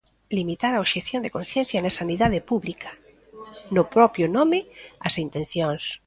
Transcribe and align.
Limitar 0.39 0.71
a 0.73 0.83
obxección 0.85 1.21
de 1.23 1.33
conciencia 1.37 1.79
na 1.83 1.95
sanidade 1.99 2.39
pública 2.49 2.89
No 3.75 3.83
propio 3.95 4.25
nome, 4.37 4.59
as 5.07 5.15
intencións. 5.25 5.83